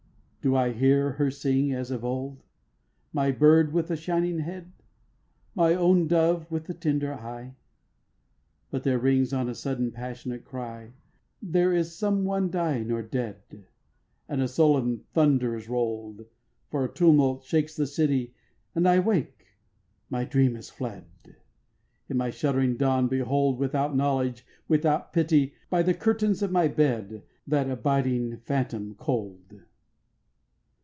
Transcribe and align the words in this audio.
7. 0.43 0.49
Do 0.49 0.55
I 0.57 0.71
hear 0.71 1.11
her 1.11 1.29
sing 1.29 1.71
as 1.71 1.91
of 1.91 2.03
old, 2.03 2.41
My 3.13 3.29
bird 3.29 3.73
with 3.73 3.89
the 3.89 3.95
shining 3.95 4.39
head, 4.39 4.73
My 5.53 5.75
own 5.75 6.07
dove 6.07 6.49
with 6.49 6.65
the 6.65 6.73
tender 6.73 7.13
eye? 7.13 7.53
But 8.71 8.81
there 8.81 8.97
rings 8.97 9.33
on 9.33 9.47
a 9.47 9.53
sudden 9.53 9.89
a 9.89 9.91
passionate 9.91 10.43
cry, 10.43 10.93
There 11.43 11.71
is 11.73 11.93
some 11.95 12.25
one 12.25 12.49
dying 12.49 12.91
or 12.91 13.03
dead, 13.03 13.67
And 14.27 14.41
a 14.41 14.47
sullen 14.47 15.03
thunder 15.13 15.55
is 15.55 15.69
roll'd; 15.69 16.25
For 16.71 16.83
a 16.83 16.91
tumult 16.91 17.43
shakes 17.43 17.75
the 17.75 17.85
city, 17.85 18.33
And 18.73 18.89
I 18.89 18.97
wake, 18.97 19.45
my 20.09 20.25
dream 20.25 20.55
is 20.55 20.71
fled; 20.71 21.05
In 22.09 22.17
the 22.17 22.31
shuddering 22.31 22.77
dawn, 22.77 23.07
behold, 23.07 23.59
Without 23.59 23.95
knowledge, 23.95 24.43
without 24.67 25.13
pity, 25.13 25.53
By 25.69 25.83
the 25.83 25.93
curtains 25.93 26.41
of 26.41 26.51
my 26.51 26.67
bed 26.67 27.21
That 27.45 27.69
abiding 27.69 28.37
phantom 28.37 28.95
cold. 28.95 29.65